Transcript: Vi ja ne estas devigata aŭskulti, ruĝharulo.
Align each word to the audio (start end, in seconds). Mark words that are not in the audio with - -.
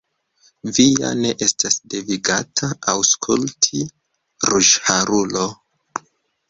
Vi 0.77 0.85
ja 1.03 1.11
ne 1.19 1.33
estas 1.47 1.77
devigata 1.93 2.71
aŭskulti, 2.95 3.87
ruĝharulo. 4.53 5.49